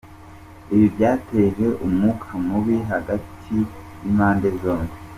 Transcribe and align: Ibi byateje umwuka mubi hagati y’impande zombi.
Ibi 0.73 0.85
byateje 0.95 1.65
umwuka 1.85 2.29
mubi 2.47 2.77
hagati 2.91 3.51
y’impande 4.01 4.47
zombi. 4.61 4.93